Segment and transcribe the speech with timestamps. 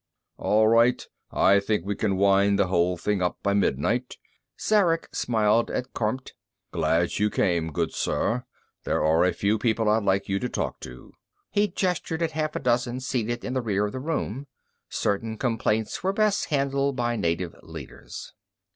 [0.39, 1.05] "All right.
[1.29, 4.17] I think we can wind the whole thing up by midnight."
[4.57, 6.31] Zarek smiled at Kormt.
[6.71, 8.43] "Glad you came, good sir.
[8.83, 11.13] There are a few people I'd like you to talk to."
[11.51, 14.47] He gestured at half a dozen seated in the rear of the room.
[14.89, 18.33] Certain complaints were best handled by native leaders.